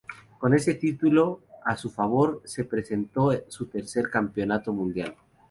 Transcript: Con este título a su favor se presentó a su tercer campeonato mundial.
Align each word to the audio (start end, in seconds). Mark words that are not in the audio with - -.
Con 0.39 0.55
este 0.55 0.73
título 0.73 1.43
a 1.63 1.77
su 1.77 1.91
favor 1.91 2.41
se 2.43 2.63
presentó 2.65 3.29
a 3.29 3.37
su 3.49 3.67
tercer 3.67 4.09
campeonato 4.09 4.73
mundial. 4.73 5.15